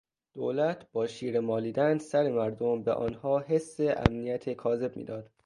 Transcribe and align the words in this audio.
دولت 0.33 0.91
با 0.91 1.07
شیره 1.07 1.39
مالیدن 1.39 1.97
سر 1.97 2.31
مردم 2.31 2.83
به 2.83 2.91
آنها 2.93 3.39
حس 3.39 3.79
امنیت 3.79 4.49
کاذب 4.49 4.97
میداد. 4.97 5.31